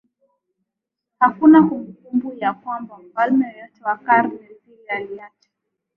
[1.19, 5.49] hakuna kumbukumbu ya kwamba mfalme yeyote wa karne zile aliacha